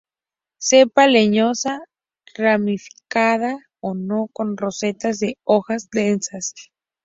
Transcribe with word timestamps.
Cepa 0.57 1.05
leñosa, 1.05 1.85
ramificada 2.35 3.59
o 3.81 3.93
no, 3.93 4.29
con 4.33 4.57
rosetas 4.57 5.19
de 5.19 5.37
hojas 5.43 5.91
densas. 5.91 6.55